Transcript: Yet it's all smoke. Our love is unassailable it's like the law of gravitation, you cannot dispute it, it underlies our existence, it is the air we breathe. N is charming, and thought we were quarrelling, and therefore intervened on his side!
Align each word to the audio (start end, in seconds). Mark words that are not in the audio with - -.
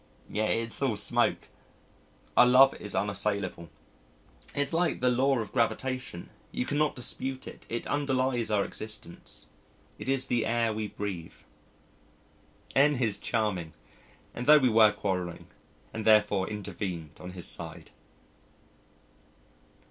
Yet 0.27 0.49
it's 0.49 0.81
all 0.81 0.95
smoke. 0.97 1.47
Our 2.35 2.47
love 2.47 2.73
is 2.79 2.95
unassailable 2.95 3.69
it's 4.55 4.73
like 4.73 4.99
the 4.99 5.11
law 5.11 5.37
of 5.37 5.53
gravitation, 5.53 6.31
you 6.51 6.65
cannot 6.65 6.95
dispute 6.95 7.45
it, 7.45 7.67
it 7.69 7.85
underlies 7.85 8.49
our 8.49 8.65
existence, 8.65 9.45
it 9.99 10.09
is 10.09 10.25
the 10.25 10.43
air 10.43 10.73
we 10.73 10.87
breathe. 10.87 11.35
N 12.75 12.95
is 12.95 13.19
charming, 13.19 13.73
and 14.33 14.47
thought 14.47 14.61
we 14.63 14.69
were 14.69 14.91
quarrelling, 14.91 15.45
and 15.93 16.03
therefore 16.03 16.49
intervened 16.49 17.11
on 17.19 17.33
his 17.33 17.45
side! 17.47 17.91